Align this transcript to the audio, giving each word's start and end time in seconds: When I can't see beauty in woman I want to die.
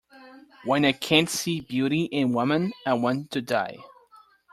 When 0.65 0.83
I 0.83 0.93
can't 0.93 1.29
see 1.29 1.59
beauty 1.59 2.05
in 2.05 2.33
woman 2.33 2.73
I 2.87 2.95
want 2.95 3.29
to 3.33 3.41
die. 3.43 3.77